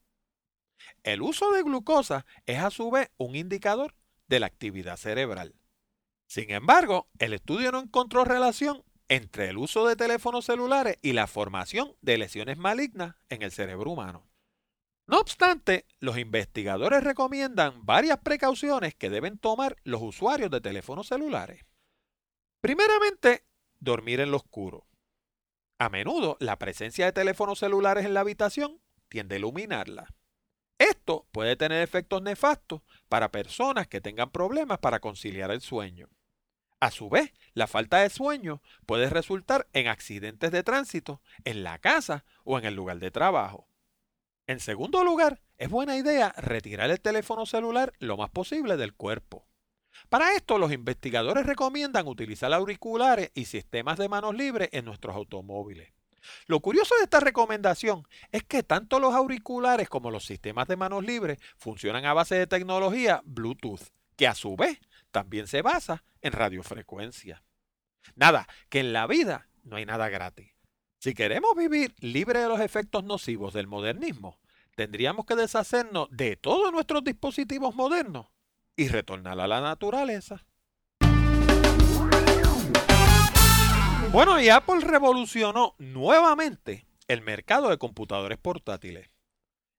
El 1.04 1.23
uso 1.23 1.50
de 1.52 1.62
glucosa 1.62 2.26
es 2.44 2.58
a 2.58 2.70
su 2.70 2.90
vez 2.90 3.11
un 3.16 3.35
indicador 3.35 3.94
de 4.26 4.40
la 4.40 4.47
actividad 4.47 4.99
cerebral. 4.99 5.54
Sin 6.26 6.50
embargo, 6.50 7.08
el 7.18 7.32
estudio 7.32 7.73
no 7.73 7.80
encontró 7.80 8.26
relación 8.26 8.85
entre 9.09 9.49
el 9.49 9.59
uso 9.59 9.87
de 9.87 9.97
teléfonos 9.97 10.45
celulares 10.45 10.99
y 11.03 11.12
la 11.12 11.27
formación 11.27 11.97
de 12.03 12.19
lesiones 12.19 12.59
malignas 12.59 13.17
en 13.29 13.43
el 13.43 13.50
cerebro 13.50 13.91
humano. 13.91 14.29
No 15.07 15.19
obstante, 15.19 15.87
los 16.00 16.19
investigadores 16.19 17.03
recomiendan 17.03 17.87
varias 17.87 18.19
precauciones 18.19 18.95
que 18.95 19.09
deben 19.09 19.38
tomar 19.38 19.77
los 19.83 20.03
usuarios 20.03 20.50
de 20.50 20.61
teléfonos 20.61 21.09
celulares. 21.09 21.65
Primeramente, 22.61 23.45
dormir 23.81 24.21
en 24.21 24.31
lo 24.31 24.37
oscuro. 24.37 24.87
A 25.79 25.88
menudo 25.88 26.37
la 26.41 26.59
presencia 26.59 27.07
de 27.07 27.12
teléfonos 27.12 27.61
celulares 27.61 28.05
en 28.05 28.12
la 28.12 28.21
habitación 28.21 28.83
tiende 29.09 29.37
a 29.37 29.38
iluminarla. 29.38 30.15
Esto 30.77 31.27
puede 31.33 31.57
tener 31.57 31.83
efectos 31.83 32.21
nefastos 32.21 32.83
para 33.09 33.31
personas 33.31 33.88
que 33.88 34.00
tengan 34.00 34.31
problemas 34.31 34.79
para 34.79 35.00
conciliar 35.00 35.50
el 35.50 35.61
sueño. 35.61 36.11
A 36.80 36.90
su 36.90 37.08
vez, 37.08 37.32
la 37.54 37.66
falta 37.66 37.99
de 37.99 38.11
sueño 38.11 38.62
puede 38.87 39.11
resultar 39.11 39.66
en 39.73 39.88
accidentes 39.88 40.52
de 40.52 40.62
tránsito 40.62 41.20
en 41.44 41.64
la 41.64 41.78
casa 41.78 42.25
o 42.44 42.58
en 42.58 42.64
el 42.64 42.75
lugar 42.75 42.99
de 43.00 43.11
trabajo. 43.11 43.68
En 44.47 44.61
segundo 44.61 45.02
lugar, 45.02 45.40
es 45.58 45.68
buena 45.68 45.97
idea 45.97 46.32
retirar 46.37 46.90
el 46.90 47.00
teléfono 47.00 47.47
celular 47.47 47.92
lo 47.99 48.16
más 48.16 48.30
posible 48.30 48.76
del 48.76 48.94
cuerpo. 48.94 49.47
Para 50.08 50.35
esto, 50.37 50.58
los 50.58 50.73
investigadores 50.73 51.44
recomiendan 51.44 52.06
utilizar 52.06 52.52
auriculares 52.52 53.32
y 53.35 53.47
sistemas 53.47 53.99
de 53.99 54.08
manos 54.08 54.37
libres 54.37 54.68
en 54.73 54.85
nuestros 54.85 55.16
automóviles. 55.16 55.92
Lo 56.47 56.61
curioso 56.61 56.94
de 56.97 57.04
esta 57.04 57.20
recomendación 57.20 58.06
es 58.30 58.44
que 58.44 58.62
tanto 58.62 59.00
los 59.00 59.14
auriculares 59.14 59.88
como 59.88 60.11
los 60.11 60.25
sistemas 60.25 60.68
de 60.68 60.76
manos 60.76 61.04
libres 61.04 61.38
funcionan 61.56 62.04
a 62.04 62.14
base 62.14 62.37
de 62.37 62.47
tecnología 62.47 63.23
Bluetooth, 63.25 63.82
que 64.16 64.28
a 64.28 64.35
su 64.35 64.56
vez 64.56 64.80
también 65.11 65.47
se 65.47 65.62
basa 65.62 66.05
en 66.23 66.33
radiofrecuencia. 66.33 67.43
Nada, 68.15 68.47
que 68.69 68.81
en 68.81 68.93
la 68.93 69.07
vida 69.07 69.49
no 69.65 69.77
hay 69.77 69.87
nada 69.87 70.09
gratis. 70.09 70.53
Si 70.99 71.15
queremos 71.15 71.55
vivir 71.57 71.95
libre 72.00 72.41
de 72.41 72.49
los 72.49 72.61
efectos 72.61 73.05
nocivos 73.05 73.55
del 73.55 73.67
modernismo, 73.67 74.38
tendríamos 74.75 75.27
que 75.27 75.37
deshacernos 75.37 76.09
de 76.11 76.37
todos 76.37 76.73
nuestros 76.73 77.05
dispositivos 77.05 77.75
modernos 77.75 78.27
y 78.77 78.88
retornar 78.88 79.38
a 79.38 79.47
la 79.47 79.61
naturaleza. 79.61 80.45
Bueno, 84.11 84.41
y 84.41 84.49
Apple 84.49 84.81
revolucionó 84.81 85.75
nuevamente 85.79 86.87
el 87.09 87.23
mercado 87.23 87.69
de 87.69 87.79
computadores 87.79 88.38
portátiles. 88.38 89.11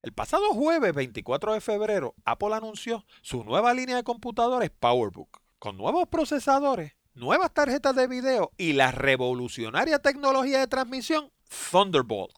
El 0.02 0.14
pasado 0.14 0.54
jueves 0.54 0.94
24 0.94 1.54
de 1.56 1.62
febrero, 1.62 2.16
Apple 2.24 2.56
anunció 2.56 3.06
su 3.22 3.44
nueva 3.44 3.74
línea 3.74 3.98
de 3.98 4.04
computadores 4.04 4.70
PowerBook, 4.70 5.42
con 5.60 5.76
nuevos 5.76 6.08
procesadores 6.08 6.94
nuevas 7.16 7.54
tarjetas 7.54 7.94
de 7.98 8.08
video 8.08 8.54
y 8.58 8.72
la 8.74 8.92
revolucionaria 8.92 10.00
tecnología 10.00 10.60
de 10.60 10.68
transmisión 10.68 11.34
Thunderbolt. 11.70 12.34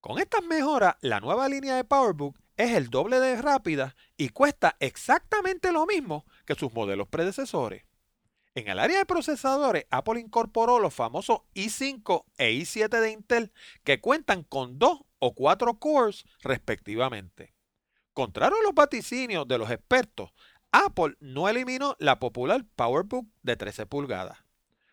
Con 0.00 0.18
estas 0.18 0.42
mejoras, 0.42 0.96
la 1.02 1.20
nueva 1.20 1.48
línea 1.48 1.76
de 1.76 1.84
PowerBook 1.84 2.36
es 2.56 2.72
el 2.72 2.90
doble 2.90 3.20
de 3.20 3.40
rápida 3.40 3.94
y 4.16 4.30
cuesta 4.30 4.74
exactamente 4.80 5.70
lo 5.70 5.86
mismo 5.86 6.26
que 6.44 6.56
sus 6.56 6.72
modelos 6.72 7.06
predecesores. 7.06 7.84
En 8.56 8.66
el 8.66 8.80
área 8.80 8.98
de 8.98 9.06
procesadores, 9.06 9.86
Apple 9.88 10.18
incorporó 10.18 10.80
los 10.80 10.92
famosos 10.92 11.42
i5 11.54 12.24
e 12.38 12.50
i7 12.50 12.88
de 12.88 13.12
Intel 13.12 13.52
que 13.84 14.00
cuentan 14.00 14.42
con 14.42 14.80
2 14.80 14.98
o 15.24 15.32
4 15.34 15.74
cores 15.74 16.24
respectivamente. 16.40 17.54
Contrario 18.12 18.56
a 18.58 18.62
los 18.64 18.74
vaticinios 18.74 19.46
de 19.46 19.56
los 19.56 19.70
expertos, 19.70 20.32
Apple 20.72 21.14
no 21.20 21.48
eliminó 21.48 21.94
la 22.00 22.18
popular 22.18 22.64
PowerBook 22.74 23.28
de 23.44 23.54
13 23.54 23.86
pulgadas. 23.86 24.38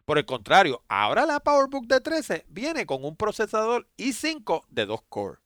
Por 0.05 0.19
el 0.19 0.27
contrario, 0.27 0.83
ahora 0.87 1.25
la 1.25 1.39
PowerBook 1.39 1.87
de 1.87 1.99
13 1.99 2.45
viene 2.47 2.85
con 2.85 3.03
un 3.03 3.15
procesador 3.15 3.87
i5 3.97 4.65
de 4.69 4.85
2 4.85 5.01
cores. 5.09 5.39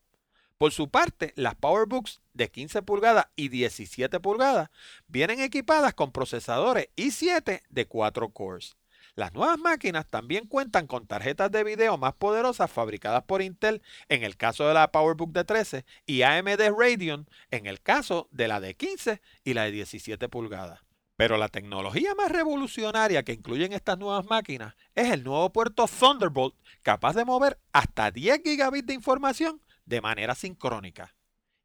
Por 0.58 0.74
su 0.74 0.90
parte, 0.90 1.32
las 1.38 1.56
PowerBooks 1.56 2.22
de 2.34 2.52
15 2.52 2.82
pulgadas 2.82 3.28
y 3.38 3.48
17 3.48 4.20
pulgadas 4.20 4.70
vienen 5.08 5.40
equipadas 5.40 5.94
con 5.94 6.12
procesadores 6.12 6.90
i7 6.98 7.62
de 7.70 7.88
4 7.88 8.30
cores. 8.34 8.76
Las 9.16 9.32
nuevas 9.34 9.60
máquinas 9.60 10.08
también 10.08 10.48
cuentan 10.48 10.88
con 10.88 11.06
tarjetas 11.06 11.52
de 11.52 11.64
video 11.64 12.00
más 12.00 12.16
poderosas 12.16 12.72
fabricadas 12.72 13.24
por 13.24 13.44
Intel 13.44 13.84
en 14.10 14.24
el 14.24 14.38
caso 14.38 14.68
de 14.68 14.74
la 14.74 14.92
PowerBook 14.92 15.32
de 15.32 15.44
13 15.44 15.86
y 16.08 16.24
AMD 16.24 16.62
Radeon 16.76 17.30
en 17.52 17.68
el 17.68 17.80
caso 17.80 18.28
de 18.32 18.48
la 18.48 18.60
de 18.60 18.76
15 18.76 19.22
y 19.44 19.54
la 19.54 19.66
de 19.66 19.72
17 19.72 20.30
pulgadas. 20.30 20.80
Pero 21.16 21.38
la 21.38 21.48
tecnología 21.48 22.16
más 22.16 22.32
revolucionaria 22.32 23.22
que 23.22 23.34
incluyen 23.34 23.72
estas 23.72 24.00
nuevas 24.00 24.26
máquinas 24.26 24.76
es 24.96 25.12
el 25.12 25.24
nuevo 25.24 25.52
puerto 25.54 25.86
Thunderbolt 25.88 26.56
capaz 26.82 27.14
de 27.14 27.24
mover 27.24 27.60
hasta 27.72 28.10
10 28.10 28.42
gigabits 28.44 28.88
de 28.88 28.96
información 28.96 29.62
de 29.86 30.02
manera 30.02 30.34
sincrónica. 30.34 31.16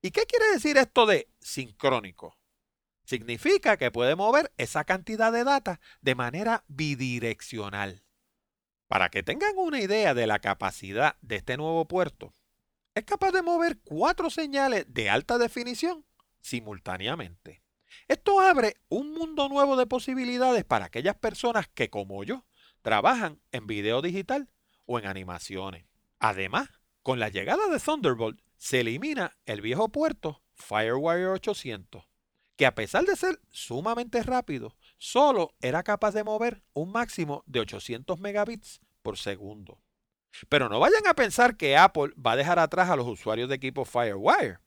¿Y 0.03 0.11
qué 0.11 0.27
quiere 0.27 0.53
decir 0.53 0.77
esto 0.77 1.07
de 1.07 1.31
sincrónico? 1.41 2.38
Significa 3.09 3.79
que 3.79 3.91
puede 3.91 4.17
mover 4.17 4.53
esa 4.59 4.85
cantidad 4.85 5.33
de 5.33 5.43
data 5.43 5.81
de 6.03 6.15
manera 6.15 6.65
bidireccional. 6.69 8.03
Para 8.87 9.09
que 9.09 9.23
tengan 9.23 9.57
una 9.57 9.81
idea 9.81 10.13
de 10.13 10.27
la 10.27 10.41
capacidad 10.41 11.17
de 11.23 11.37
este 11.37 11.57
nuevo 11.57 11.89
puerto, 11.89 12.35
es 12.95 13.05
capaz 13.05 13.33
de 13.33 13.41
mover 13.41 13.79
cuatro 13.79 14.29
señales 14.29 14.85
de 14.89 15.09
alta 15.09 15.39
definición 15.39 16.05
simultáneamente. 16.43 17.63
Esto 18.09 18.41
abre 18.41 18.77
un 18.91 19.15
mundo 19.15 19.49
nuevo 19.49 19.79
de 19.79 19.87
posibilidades 19.87 20.67
para 20.67 20.85
aquellas 20.85 21.17
personas 21.17 21.67
que, 21.67 21.89
como 21.89 22.25
yo, 22.25 22.45
trabajan 22.83 23.41
en 23.53 23.67
video 23.67 24.03
digital 24.03 24.51
o 24.85 24.99
en 24.99 25.07
animaciones. 25.07 25.87
Además, 26.19 26.69
con 27.03 27.19
la 27.19 27.31
llegada 27.31 27.69
de 27.69 27.81
Thunderbolt, 27.81 28.39
se 28.59 28.81
elimina 28.81 29.39
el 29.47 29.63
viejo 29.63 29.89
puerto 29.89 30.43
Firewire 30.57 31.29
800, 31.29 32.08
que 32.59 32.67
a 32.67 32.75
pesar 32.75 33.05
de 33.05 33.15
ser 33.15 33.41
sumamente 33.53 34.21
rápido, 34.25 34.77
solo 34.99 35.55
era 35.61 35.85
capaz 35.85 36.11
de 36.11 36.25
mover 36.25 36.65
un 36.73 36.91
máximo 36.91 37.45
de 37.47 37.61
800 37.61 38.19
megabits 38.19 38.81
por 39.03 39.17
segundo. 39.17 39.81
Pero 40.49 40.69
no 40.69 40.81
vayan 40.81 41.07
a 41.07 41.15
pensar 41.15 41.57
que 41.57 41.77
Apple 41.77 42.13
va 42.15 42.33
a 42.33 42.37
dejar 42.37 42.59
atrás 42.59 42.91
a 42.91 42.97
los 42.97 43.07
usuarios 43.07 43.49
de 43.49 43.55
equipos 43.55 43.89
Firewire. 43.89 44.59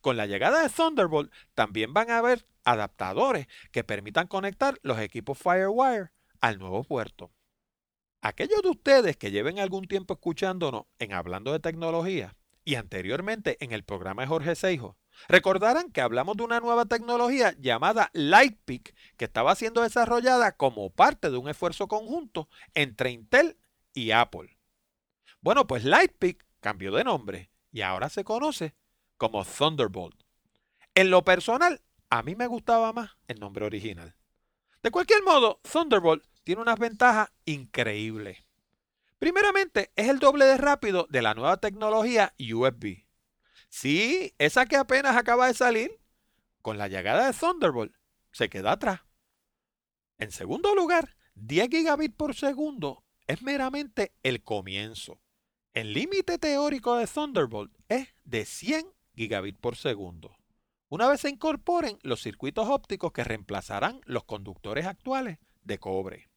Con 0.00 0.16
la 0.16 0.24
llegada 0.24 0.62
de 0.62 0.70
Thunderbolt 0.70 1.30
también 1.52 1.92
van 1.92 2.10
a 2.10 2.16
haber 2.16 2.46
adaptadores 2.64 3.46
que 3.72 3.84
permitan 3.84 4.26
conectar 4.26 4.78
los 4.80 4.98
equipos 4.98 5.36
Firewire 5.36 6.12
al 6.40 6.58
nuevo 6.58 6.82
puerto. 6.82 7.30
Aquellos 8.22 8.62
de 8.62 8.70
ustedes 8.70 9.18
que 9.18 9.30
lleven 9.30 9.58
algún 9.58 9.86
tiempo 9.86 10.14
escuchándonos 10.14 10.86
en 10.98 11.12
Hablando 11.12 11.52
de 11.52 11.60
Tecnología 11.60 12.36
y 12.64 12.76
anteriormente 12.76 13.58
en 13.62 13.72
el 13.72 13.84
programa 13.84 14.22
de 14.22 14.28
Jorge 14.28 14.54
Seijo, 14.54 14.96
recordarán 15.28 15.90
que 15.90 16.00
hablamos 16.00 16.36
de 16.36 16.44
una 16.44 16.60
nueva 16.60 16.86
tecnología 16.86 17.54
llamada 17.58 18.10
Lightpeak 18.12 18.94
que 19.16 19.24
estaba 19.24 19.54
siendo 19.54 19.82
desarrollada 19.82 20.56
como 20.56 20.90
parte 20.90 21.30
de 21.30 21.36
un 21.36 21.48
esfuerzo 21.48 21.88
conjunto 21.88 22.48
entre 22.74 23.10
Intel 23.10 23.58
y 23.92 24.10
Apple. 24.10 24.58
Bueno, 25.40 25.66
pues 25.66 25.84
Lightpeak 25.84 26.44
cambió 26.60 26.92
de 26.92 27.04
nombre 27.04 27.50
y 27.70 27.82
ahora 27.82 28.08
se 28.08 28.24
conoce 28.24 28.74
como 29.16 29.44
Thunderbolt. 29.44 30.18
En 30.94 31.10
lo 31.10 31.24
personal, 31.24 31.82
a 32.10 32.22
mí 32.22 32.34
me 32.34 32.46
gustaba 32.46 32.92
más 32.92 33.10
el 33.28 33.40
nombre 33.40 33.66
original. 33.66 34.14
De 34.82 34.90
cualquier 34.90 35.22
modo, 35.22 35.60
Thunderbolt 35.70 36.24
tiene 36.44 36.62
unas 36.62 36.78
ventajas 36.78 37.30
increíbles. 37.44 38.44
Primeramente, 39.18 39.90
es 39.96 40.08
el 40.08 40.18
doble 40.18 40.44
de 40.44 40.58
rápido 40.58 41.06
de 41.08 41.22
la 41.22 41.34
nueva 41.34 41.56
tecnología 41.56 42.34
USB. 42.38 43.03
Sí, 43.76 44.32
esa 44.38 44.66
que 44.66 44.76
apenas 44.76 45.16
acaba 45.16 45.48
de 45.48 45.54
salir, 45.54 45.98
con 46.62 46.78
la 46.78 46.86
llegada 46.86 47.26
de 47.26 47.36
Thunderbolt, 47.36 47.92
se 48.30 48.48
queda 48.48 48.70
atrás. 48.70 49.00
En 50.16 50.30
segundo 50.30 50.76
lugar, 50.76 51.16
10 51.34 51.70
gigabits 51.70 52.14
por 52.14 52.36
segundo 52.36 53.04
es 53.26 53.42
meramente 53.42 54.14
el 54.22 54.44
comienzo. 54.44 55.20
El 55.72 55.92
límite 55.92 56.38
teórico 56.38 56.94
de 56.94 57.08
Thunderbolt 57.08 57.76
es 57.88 58.14
de 58.22 58.44
100 58.44 58.86
gigabits 59.16 59.58
por 59.58 59.74
segundo. 59.74 60.36
Una 60.88 61.08
vez 61.08 61.22
se 61.22 61.30
incorporen 61.30 61.98
los 62.02 62.22
circuitos 62.22 62.68
ópticos 62.68 63.10
que 63.10 63.24
reemplazarán 63.24 64.00
los 64.04 64.22
conductores 64.22 64.86
actuales 64.86 65.40
de 65.64 65.80
cobre. 65.80 66.30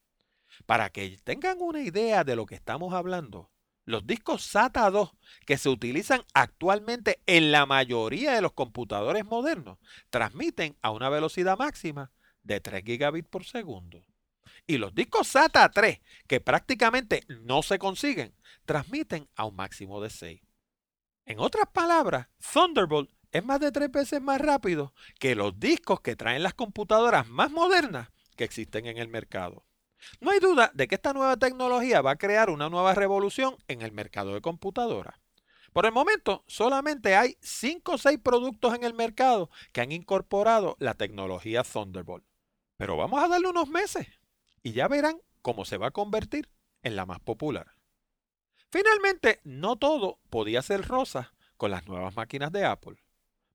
Para 0.65 0.89
que 0.89 1.19
tengan 1.23 1.61
una 1.61 1.81
idea 1.81 2.23
de 2.23 2.35
lo 2.35 2.47
que 2.47 2.55
estamos 2.55 2.95
hablando, 2.95 3.51
los 3.87 4.05
discos 4.05 4.43
SATA 4.43 4.91
2 4.91 5.11
que 5.45 5.57
se 5.57 5.69
utilizan 5.69 6.21
actualmente 6.33 7.21
en 7.25 7.53
la 7.53 7.65
mayoría 7.65 8.33
de 8.33 8.41
los 8.41 8.51
computadores 8.51 9.23
modernos 9.23 9.79
transmiten 10.09 10.75
a 10.81 10.91
una 10.91 11.07
velocidad 11.07 11.57
máxima 11.57 12.11
de 12.43 12.59
3 12.59 12.83
gigabits 12.83 13.29
por 13.29 13.45
segundo. 13.45 14.03
Y 14.67 14.77
los 14.77 14.93
discos 14.93 15.29
SATA 15.29 15.69
3, 15.69 16.01
que 16.27 16.41
prácticamente 16.41 17.23
no 17.29 17.63
se 17.63 17.79
consiguen, 17.79 18.35
transmiten 18.65 19.29
a 19.37 19.45
un 19.45 19.55
máximo 19.55 20.01
de 20.01 20.09
6. 20.09 20.41
En 21.25 21.39
otras 21.39 21.67
palabras, 21.71 22.27
Thunderbolt 22.53 23.09
es 23.31 23.43
más 23.45 23.61
de 23.61 23.71
tres 23.71 23.89
veces 23.89 24.21
más 24.21 24.41
rápido 24.41 24.93
que 25.17 25.35
los 25.35 25.59
discos 25.59 26.01
que 26.01 26.17
traen 26.17 26.43
las 26.43 26.53
computadoras 26.53 27.27
más 27.27 27.51
modernas 27.51 28.09
que 28.35 28.43
existen 28.43 28.85
en 28.85 28.97
el 28.97 29.07
mercado. 29.07 29.66
No 30.21 30.31
hay 30.31 30.39
duda 30.39 30.71
de 30.73 30.87
que 30.87 30.95
esta 30.95 31.13
nueva 31.13 31.37
tecnología 31.37 32.01
va 32.01 32.11
a 32.11 32.17
crear 32.17 32.49
una 32.49 32.69
nueva 32.69 32.93
revolución 32.93 33.55
en 33.67 33.81
el 33.81 33.91
mercado 33.91 34.33
de 34.33 34.41
computadoras. 34.41 35.15
Por 35.73 35.85
el 35.85 35.91
momento, 35.91 36.43
solamente 36.47 37.15
hay 37.15 37.37
5 37.41 37.93
o 37.93 37.97
6 37.97 38.19
productos 38.23 38.73
en 38.73 38.83
el 38.83 38.93
mercado 38.93 39.49
que 39.71 39.81
han 39.81 39.91
incorporado 39.91 40.75
la 40.79 40.95
tecnología 40.95 41.63
Thunderbolt. 41.63 42.25
Pero 42.77 42.97
vamos 42.97 43.23
a 43.23 43.27
darle 43.27 43.49
unos 43.49 43.69
meses 43.69 44.07
y 44.63 44.71
ya 44.71 44.87
verán 44.87 45.19
cómo 45.41 45.65
se 45.65 45.77
va 45.77 45.87
a 45.87 45.91
convertir 45.91 46.49
en 46.83 46.95
la 46.95 47.05
más 47.05 47.19
popular. 47.19 47.73
Finalmente, 48.69 49.39
no 49.43 49.75
todo 49.75 50.19
podía 50.29 50.61
ser 50.61 50.87
rosa 50.87 51.33
con 51.57 51.71
las 51.71 51.87
nuevas 51.87 52.15
máquinas 52.15 52.51
de 52.51 52.65
Apple. 52.65 53.03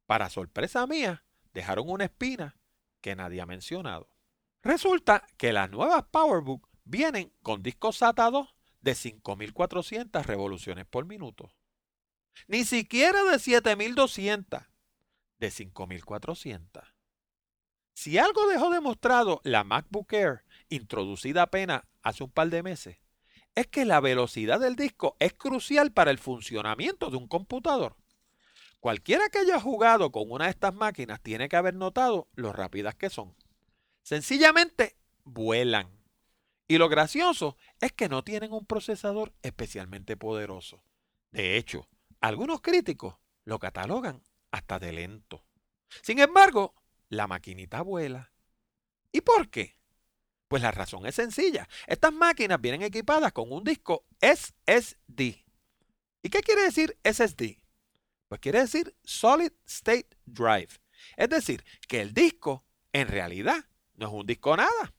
Para 0.06 0.30
sorpresa 0.30 0.86
mía, 0.86 1.24
dejaron 1.52 1.88
una 1.88 2.04
espina 2.04 2.56
que 3.00 3.16
nadie 3.16 3.40
ha 3.40 3.46
mencionado. 3.46 4.11
Resulta 4.62 5.26
que 5.36 5.52
las 5.52 5.70
nuevas 5.70 6.04
PowerBook 6.10 6.68
vienen 6.84 7.32
con 7.42 7.62
discos 7.62 7.96
SATA 7.96 8.30
2 8.30 8.54
de 8.80 8.94
5400 8.94 10.26
revoluciones 10.26 10.86
por 10.86 11.04
minuto. 11.04 11.52
Ni 12.46 12.64
siquiera 12.64 13.24
de 13.24 13.38
7200, 13.38 14.62
de 15.38 15.50
5400. 15.50 16.84
Si 17.92 18.18
algo 18.18 18.46
dejó 18.46 18.70
demostrado 18.70 19.40
la 19.44 19.64
MacBook 19.64 20.12
Air, 20.12 20.44
introducida 20.68 21.42
apenas 21.42 21.82
hace 22.02 22.24
un 22.24 22.30
par 22.30 22.48
de 22.48 22.62
meses, 22.62 22.98
es 23.54 23.66
que 23.66 23.84
la 23.84 24.00
velocidad 24.00 24.60
del 24.60 24.76
disco 24.76 25.16
es 25.18 25.34
crucial 25.34 25.92
para 25.92 26.10
el 26.10 26.18
funcionamiento 26.18 27.10
de 27.10 27.16
un 27.16 27.26
computador. 27.26 27.96
Cualquiera 28.80 29.28
que 29.28 29.38
haya 29.38 29.60
jugado 29.60 30.10
con 30.10 30.30
una 30.30 30.44
de 30.44 30.50
estas 30.50 30.74
máquinas 30.74 31.20
tiene 31.20 31.48
que 31.48 31.56
haber 31.56 31.74
notado 31.74 32.28
lo 32.34 32.52
rápidas 32.52 32.94
que 32.94 33.10
son. 33.10 33.34
Sencillamente 34.02 34.96
vuelan. 35.24 35.88
Y 36.68 36.78
lo 36.78 36.88
gracioso 36.88 37.56
es 37.80 37.92
que 37.92 38.08
no 38.08 38.24
tienen 38.24 38.52
un 38.52 38.66
procesador 38.66 39.32
especialmente 39.42 40.16
poderoso. 40.16 40.82
De 41.30 41.56
hecho, 41.56 41.88
algunos 42.20 42.60
críticos 42.60 43.16
lo 43.44 43.58
catalogan 43.58 44.22
hasta 44.50 44.78
de 44.78 44.92
lento. 44.92 45.44
Sin 46.02 46.18
embargo, 46.18 46.74
la 47.08 47.26
maquinita 47.26 47.82
vuela. 47.82 48.32
¿Y 49.12 49.20
por 49.20 49.50
qué? 49.50 49.76
Pues 50.48 50.62
la 50.62 50.70
razón 50.70 51.06
es 51.06 51.14
sencilla. 51.14 51.68
Estas 51.86 52.12
máquinas 52.12 52.60
vienen 52.60 52.82
equipadas 52.82 53.32
con 53.32 53.52
un 53.52 53.64
disco 53.64 54.06
SSD. 54.20 55.44
¿Y 56.22 56.30
qué 56.30 56.40
quiere 56.40 56.62
decir 56.62 56.98
SSD? 57.04 57.58
Pues 58.28 58.40
quiere 58.40 58.60
decir 58.60 58.96
Solid 59.02 59.52
State 59.66 60.08
Drive. 60.24 60.68
Es 61.16 61.28
decir, 61.28 61.64
que 61.88 62.00
el 62.00 62.14
disco 62.14 62.64
en 62.92 63.08
realidad 63.08 63.66
no 63.94 64.06
es 64.06 64.12
un 64.12 64.26
disco 64.26 64.56
nada. 64.56 64.94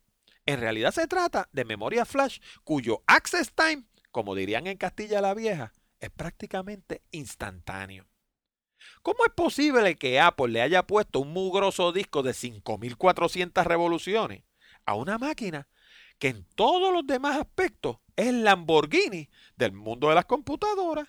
En 0.45 0.59
realidad 0.59 0.91
se 0.91 1.07
trata 1.07 1.47
de 1.51 1.65
memoria 1.65 2.05
flash 2.05 2.39
cuyo 2.63 3.03
access 3.07 3.53
time, 3.53 3.83
como 4.11 4.35
dirían 4.35 4.67
en 4.67 4.77
Castilla 4.77 5.21
la 5.21 5.33
Vieja, 5.33 5.73
es 5.99 6.09
prácticamente 6.09 7.01
instantáneo. 7.11 8.05
¿Cómo 9.01 9.25
es 9.25 9.31
posible 9.33 9.95
que 9.95 10.19
Apple 10.19 10.49
le 10.49 10.61
haya 10.61 10.85
puesto 10.85 11.21
un 11.21 11.31
mugroso 11.31 11.93
disco 11.93 12.23
de 12.23 12.33
5400 12.33 13.65
revoluciones 13.65 14.43
a 14.85 14.95
una 14.95 15.17
máquina 15.17 15.67
que 16.19 16.27
en 16.29 16.45
todos 16.55 16.93
los 16.93 17.07
demás 17.07 17.37
aspectos 17.37 17.97
es 18.15 18.27
el 18.27 18.43
Lamborghini 18.43 19.29
del 19.55 19.71
mundo 19.71 20.09
de 20.09 20.15
las 20.15 20.25
computadoras? 20.25 21.07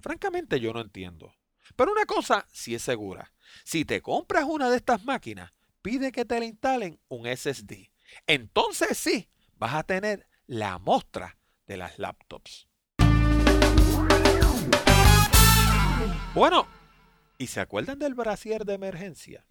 Francamente 0.00 0.60
yo 0.60 0.72
no 0.72 0.80
entiendo. 0.80 1.34
Pero 1.74 1.92
una 1.92 2.04
cosa 2.04 2.46
sí 2.52 2.74
es 2.74 2.82
segura. 2.82 3.32
Si 3.64 3.84
te 3.84 4.00
compras 4.00 4.44
una 4.44 4.70
de 4.70 4.76
estas 4.76 5.04
máquinas, 5.04 5.52
pide 5.86 6.10
que 6.10 6.24
te 6.24 6.40
le 6.40 6.46
instalen 6.46 7.00
un 7.06 7.28
SSD. 7.28 7.92
Entonces 8.26 8.98
sí, 8.98 9.28
vas 9.54 9.72
a 9.74 9.84
tener 9.84 10.28
la 10.48 10.80
muestra 10.80 11.38
de 11.68 11.76
las 11.76 12.00
laptops. 12.00 12.66
Bueno, 16.34 16.66
¿y 17.38 17.46
se 17.46 17.60
acuerdan 17.60 18.00
del 18.00 18.14
brasier 18.14 18.64
de 18.64 18.74
emergencia? 18.74 19.46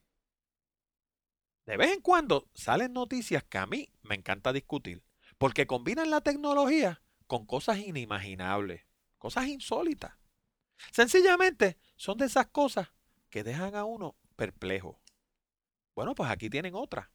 De 1.65 1.77
vez 1.77 1.93
en 1.93 2.01
cuando 2.01 2.49
salen 2.53 2.91
noticias 2.91 3.45
que 3.45 3.57
a 3.57 3.65
mí 3.65 3.87
me 4.01 4.15
encanta 4.15 4.51
discutir, 4.51 5.05
porque 5.37 5.65
combinan 5.65 6.09
la 6.09 6.19
tecnología 6.19 7.01
con 7.27 7.45
cosas 7.45 7.77
inimaginables, 7.77 8.85
cosas 9.17 9.47
insólitas. 9.47 10.11
Sencillamente 10.91 11.77
son 11.95 12.17
de 12.17 12.25
esas 12.25 12.47
cosas 12.47 12.89
que 13.29 13.45
dejan 13.45 13.73
a 13.75 13.85
uno 13.85 14.17
perplejo. 14.35 14.99
Bueno, 15.95 16.13
pues 16.13 16.29
aquí 16.29 16.49
tienen 16.49 16.75
otra. 16.75 17.09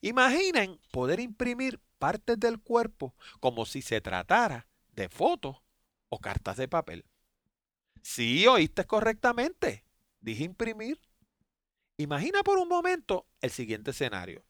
Imaginen 0.00 0.80
poder 0.92 1.20
imprimir 1.20 1.80
partes 1.98 2.38
del 2.38 2.60
cuerpo 2.60 3.14
como 3.40 3.66
si 3.66 3.82
se 3.82 4.00
tratara 4.00 4.66
de 4.92 5.08
fotos 5.08 5.56
o 6.08 6.18
cartas 6.18 6.56
de 6.56 6.68
papel. 6.68 7.04
Sí, 8.02 8.46
oíste 8.46 8.84
correctamente. 8.86 9.84
Dije 10.20 10.44
imprimir. 10.44 11.00
Imagina 11.96 12.42
por 12.42 12.58
un 12.58 12.68
momento 12.68 13.26
el 13.40 13.50
siguiente 13.50 13.90
escenario. 13.90 14.44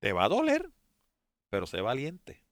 Te 0.00 0.12
va 0.12 0.24
a 0.24 0.28
doler, 0.28 0.70
pero 1.48 1.66
sé 1.66 1.80
valiente. 1.80 2.44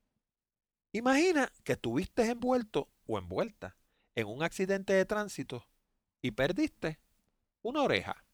Imagina 0.92 1.52
que 1.64 1.72
estuviste 1.72 2.24
envuelto 2.30 2.88
o 3.06 3.18
envuelta 3.18 3.76
en 4.14 4.26
un 4.26 4.42
accidente 4.42 4.94
de 4.94 5.04
tránsito 5.04 5.66
y 6.22 6.30
perdiste 6.30 6.98
una 7.62 7.82
oreja. 7.82 8.25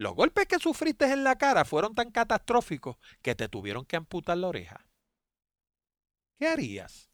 Los 0.00 0.14
golpes 0.14 0.46
que 0.46 0.58
sufriste 0.58 1.12
en 1.12 1.24
la 1.24 1.36
cara 1.36 1.66
fueron 1.66 1.94
tan 1.94 2.10
catastróficos 2.10 2.96
que 3.20 3.34
te 3.34 3.50
tuvieron 3.50 3.84
que 3.84 3.96
amputar 3.96 4.38
la 4.38 4.48
oreja. 4.48 4.86
¿Qué 6.38 6.48
harías? 6.48 7.10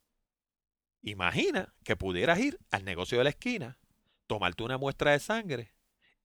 Imagina 1.03 1.75
que 1.83 1.97
pudieras 1.97 2.39
ir 2.39 2.61
al 2.71 2.85
negocio 2.85 3.19
de 3.19 3.25
la 3.25 3.31
esquina, 3.31 3.81
tomarte 4.29 4.63
una 4.63 4.79
muestra 4.79 5.11
de 5.11 5.19
sangre, 5.19 5.75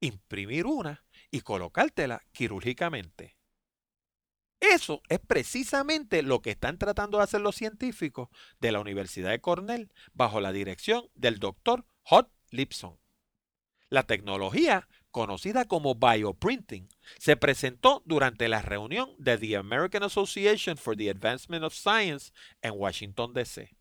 imprimir 0.02 0.68
una 0.68 1.04
y 1.32 1.42
colocártela 1.42 2.22
quirúrgicamente. 2.32 3.40
Eso 4.60 5.02
es 5.10 5.18
precisamente 5.18 6.22
lo 6.22 6.44
que 6.44 6.52
están 6.52 6.78
tratando 6.78 7.18
de 7.18 7.24
hacer 7.24 7.42
los 7.42 7.56
científicos 7.56 8.30
de 8.60 8.72
la 8.72 8.82
Universidad 8.82 9.32
de 9.32 9.42
Cornell 9.42 9.92
bajo 10.14 10.40
la 10.40 10.52
dirección 10.52 11.10
del 11.16 11.40
doctor 11.40 11.88
Hot 12.04 12.32
Lipson. 12.52 13.00
La 13.90 14.04
tecnología, 14.04 14.88
conocida 15.12 15.66
como 15.66 15.96
bioprinting, 15.96 16.90
se 17.20 17.38
presentó 17.38 18.02
durante 18.06 18.48
la 18.48 18.62
reunión 18.62 19.14
de 19.18 19.38
the 19.38 19.58
American 19.58 20.04
Association 20.04 20.78
for 20.78 20.96
the 20.96 21.10
Advancement 21.10 21.64
of 21.64 21.74
Science 21.74 22.32
en 22.62 22.74
Washington, 22.76 23.34
D.C. 23.34 23.76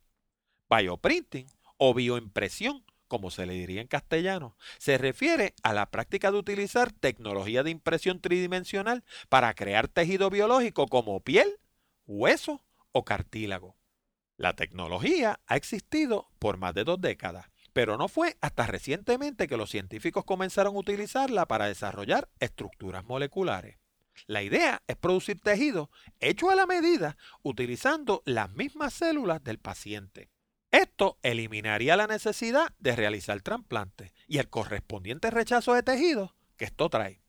Bioprinting 0.68 1.46
o 1.78 1.94
bioimpresión 1.94 2.84
como 3.10 3.32
se 3.32 3.44
le 3.44 3.54
diría 3.54 3.80
en 3.80 3.88
castellano, 3.88 4.56
se 4.78 4.96
refiere 4.96 5.54
a 5.64 5.72
la 5.72 5.90
práctica 5.90 6.30
de 6.30 6.38
utilizar 6.38 6.92
tecnología 6.92 7.64
de 7.64 7.70
impresión 7.70 8.20
tridimensional 8.20 9.02
para 9.28 9.52
crear 9.54 9.88
tejido 9.88 10.30
biológico 10.30 10.86
como 10.86 11.18
piel, 11.18 11.58
hueso 12.06 12.64
o 12.92 13.04
cartílago. 13.04 13.76
La 14.36 14.54
tecnología 14.54 15.40
ha 15.48 15.56
existido 15.56 16.30
por 16.38 16.56
más 16.56 16.72
de 16.72 16.84
dos 16.84 17.00
décadas, 17.00 17.50
pero 17.80 17.96
no 17.96 18.08
fue 18.08 18.36
hasta 18.42 18.66
recientemente 18.66 19.48
que 19.48 19.56
los 19.56 19.70
científicos 19.70 20.26
comenzaron 20.26 20.76
a 20.76 20.78
utilizarla 20.78 21.46
para 21.46 21.64
desarrollar 21.64 22.28
estructuras 22.38 23.06
moleculares. 23.06 23.78
La 24.26 24.42
idea 24.42 24.82
es 24.86 24.96
producir 24.96 25.40
tejido 25.40 25.90
hecho 26.18 26.50
a 26.50 26.54
la 26.54 26.66
medida 26.66 27.16
utilizando 27.42 28.22
las 28.26 28.50
mismas 28.50 28.92
células 28.92 29.42
del 29.42 29.56
paciente. 29.56 30.28
Esto 30.70 31.18
eliminaría 31.22 31.96
la 31.96 32.06
necesidad 32.06 32.70
de 32.80 32.96
realizar 32.96 33.40
trasplantes 33.40 34.12
y 34.28 34.36
el 34.36 34.50
correspondiente 34.50 35.30
rechazo 35.30 35.72
de 35.72 35.82
tejido 35.82 36.36
que 36.58 36.66
esto 36.66 36.90
trae. 36.90 37.19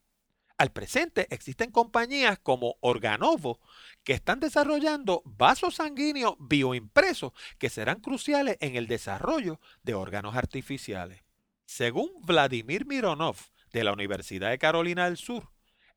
Al 0.62 0.72
presente 0.72 1.26
existen 1.32 1.72
compañías 1.72 2.38
como 2.38 2.76
Organovo 2.82 3.60
que 4.04 4.14
están 4.14 4.40
desarrollando 4.40 5.24
vasos 5.26 5.78
sanguíneos 5.78 6.36
bioimpresos 6.38 7.32
que 7.58 7.72
serán 7.72 8.00
cruciales 8.00 8.58
en 8.60 8.76
el 8.76 8.86
desarrollo 8.86 9.60
de 9.82 9.96
órganos 9.96 10.36
artificiales. 10.36 11.24
Según 11.66 12.12
Vladimir 12.22 12.86
Mironov 12.86 13.38
de 13.74 13.84
la 13.84 13.92
Universidad 13.92 14.52
de 14.52 14.60
Carolina 14.60 15.06
del 15.06 15.18
Sur, 15.18 15.50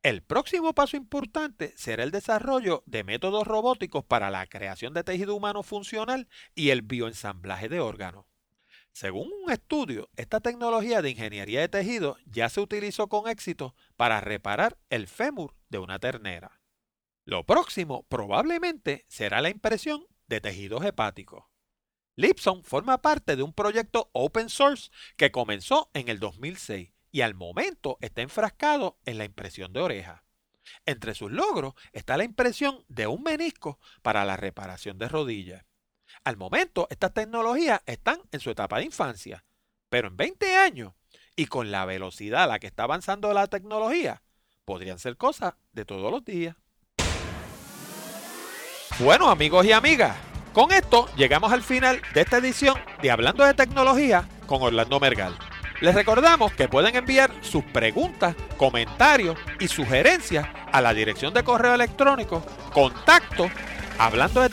el 0.02 0.22
próximo 0.22 0.74
paso 0.74 0.96
importante 0.96 1.74
será 1.76 2.02
el 2.02 2.10
desarrollo 2.10 2.82
de 2.86 3.04
métodos 3.04 3.46
robóticos 3.46 4.02
para 4.02 4.30
la 4.30 4.46
creación 4.46 4.94
de 4.94 5.04
tejido 5.04 5.34
humano 5.34 5.62
funcional 5.62 6.26
y 6.54 6.70
el 6.70 6.80
bioensamblaje 6.80 7.68
de 7.68 7.80
órganos. 7.80 8.24
Según 8.94 9.28
un 9.42 9.50
estudio, 9.50 10.08
esta 10.14 10.38
tecnología 10.38 11.02
de 11.02 11.10
ingeniería 11.10 11.60
de 11.60 11.68
tejido 11.68 12.16
ya 12.26 12.48
se 12.48 12.60
utilizó 12.60 13.08
con 13.08 13.28
éxito 13.28 13.74
para 13.96 14.20
reparar 14.20 14.78
el 14.88 15.08
fémur 15.08 15.56
de 15.68 15.78
una 15.78 15.98
ternera. 15.98 16.60
Lo 17.24 17.44
próximo 17.44 18.04
probablemente 18.04 19.04
será 19.08 19.42
la 19.42 19.50
impresión 19.50 20.06
de 20.28 20.40
tejidos 20.40 20.84
hepáticos. 20.84 21.44
Lipson 22.14 22.62
forma 22.62 23.02
parte 23.02 23.34
de 23.34 23.42
un 23.42 23.52
proyecto 23.52 24.10
open 24.12 24.48
source 24.48 24.92
que 25.16 25.32
comenzó 25.32 25.90
en 25.92 26.08
el 26.08 26.20
2006 26.20 26.92
y 27.10 27.22
al 27.22 27.34
momento 27.34 27.98
está 28.00 28.22
enfrascado 28.22 29.00
en 29.06 29.18
la 29.18 29.24
impresión 29.24 29.72
de 29.72 29.80
oreja. 29.80 30.24
Entre 30.86 31.16
sus 31.16 31.32
logros 31.32 31.74
está 31.92 32.16
la 32.16 32.22
impresión 32.22 32.84
de 32.86 33.08
un 33.08 33.24
menisco 33.24 33.80
para 34.02 34.24
la 34.24 34.36
reparación 34.36 34.98
de 34.98 35.08
rodillas. 35.08 35.64
Al 36.24 36.38
momento, 36.38 36.86
estas 36.88 37.12
tecnologías 37.12 37.82
están 37.84 38.18
en 38.32 38.40
su 38.40 38.50
etapa 38.50 38.78
de 38.78 38.86
infancia, 38.86 39.44
pero 39.90 40.08
en 40.08 40.16
20 40.16 40.56
años 40.56 40.94
y 41.36 41.46
con 41.46 41.70
la 41.70 41.84
velocidad 41.84 42.44
a 42.44 42.46
la 42.46 42.58
que 42.58 42.66
está 42.66 42.84
avanzando 42.84 43.34
la 43.34 43.46
tecnología, 43.46 44.22
podrían 44.64 44.98
ser 44.98 45.18
cosas 45.18 45.52
de 45.72 45.84
todos 45.84 46.10
los 46.10 46.24
días. 46.24 46.56
Bueno, 49.00 49.28
amigos 49.28 49.66
y 49.66 49.72
amigas, 49.72 50.16
con 50.54 50.72
esto 50.72 51.08
llegamos 51.14 51.52
al 51.52 51.62
final 51.62 52.00
de 52.14 52.22
esta 52.22 52.38
edición 52.38 52.78
de 53.02 53.10
Hablando 53.10 53.44
de 53.44 53.52
Tecnología 53.52 54.26
con 54.46 54.62
Orlando 54.62 54.98
Mergal. 55.00 55.36
Les 55.82 55.94
recordamos 55.94 56.54
que 56.54 56.68
pueden 56.68 56.96
enviar 56.96 57.30
sus 57.42 57.64
preguntas, 57.64 58.34
comentarios 58.56 59.36
y 59.60 59.68
sugerencias 59.68 60.48
a 60.72 60.80
la 60.80 60.94
dirección 60.94 61.34
de 61.34 61.44
correo 61.44 61.74
electrónico 61.74 62.42
contacto 62.72 63.50
hablando 63.98 64.40
de 64.40 64.48